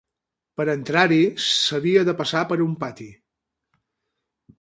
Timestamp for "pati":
2.85-3.07